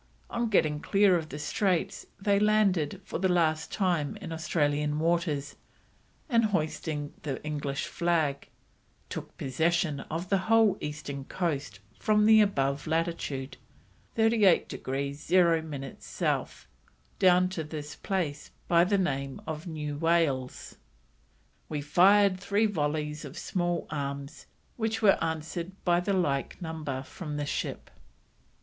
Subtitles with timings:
[0.31, 5.57] On getting clear of the straits, they landed for the last time in Australian waters,
[6.27, 8.49] and hoisting the English flag:
[9.09, 13.57] "took possession of the whole Eastern Coast from the above latitude
[14.15, 16.65] (38 degrees 0 minutes South)
[17.19, 20.77] down to this place by the name of New Wales.
[21.69, 24.47] We fired three volleys of small arms,
[24.77, 27.91] which were answer'd by the like number from the ship."